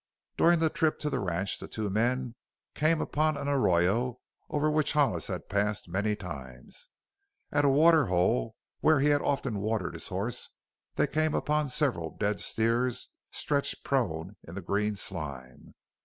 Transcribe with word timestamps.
During 0.35 0.57
the 0.57 0.71
trip 0.71 0.97
to 1.01 1.11
the 1.11 1.19
ranch 1.19 1.59
the 1.59 1.67
two 1.67 1.87
men 1.91 2.33
came 2.73 3.01
upon 3.01 3.37
an 3.37 3.47
arroyo 3.47 4.19
over 4.49 4.67
which 4.71 4.93
Hollis 4.93 5.27
had 5.27 5.47
passed 5.47 5.87
many 5.87 6.15
times. 6.15 6.89
At 7.51 7.65
a 7.65 7.69
water 7.69 8.07
hole 8.07 8.55
where 8.79 8.99
he 8.99 9.09
had 9.09 9.21
often 9.21 9.59
watered 9.59 9.93
his 9.93 10.07
horse 10.07 10.49
they 10.95 11.05
came 11.05 11.35
upon 11.35 11.69
several 11.69 12.17
dead 12.17 12.39
steers 12.39 13.09
stretched 13.29 13.83
prone 13.83 14.37
in 14.41 14.55
the 14.55 14.61
green 14.61 14.95
slime. 14.95 15.75